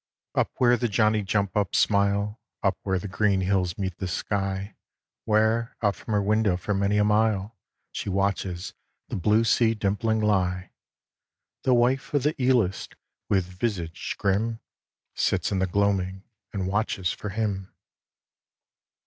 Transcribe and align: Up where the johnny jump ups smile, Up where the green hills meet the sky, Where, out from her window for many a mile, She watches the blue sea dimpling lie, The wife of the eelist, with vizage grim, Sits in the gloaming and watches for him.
Up 0.33 0.51
where 0.57 0.77
the 0.77 0.87
johnny 0.87 1.21
jump 1.21 1.55
ups 1.55 1.77
smile, 1.77 2.41
Up 2.63 2.75
where 2.81 2.97
the 2.97 3.07
green 3.07 3.41
hills 3.41 3.77
meet 3.77 3.97
the 3.97 4.07
sky, 4.07 4.75
Where, 5.25 5.77
out 5.83 5.95
from 5.95 6.15
her 6.15 6.23
window 6.23 6.57
for 6.57 6.73
many 6.73 6.97
a 6.97 7.03
mile, 7.03 7.55
She 7.91 8.09
watches 8.09 8.73
the 9.09 9.15
blue 9.15 9.43
sea 9.43 9.75
dimpling 9.75 10.19
lie, 10.19 10.71
The 11.61 11.75
wife 11.75 12.15
of 12.15 12.23
the 12.23 12.33
eelist, 12.41 12.95
with 13.29 13.45
vizage 13.45 14.15
grim, 14.17 14.59
Sits 15.13 15.51
in 15.51 15.59
the 15.59 15.67
gloaming 15.67 16.23
and 16.51 16.65
watches 16.65 17.11
for 17.11 17.29
him. 17.29 17.71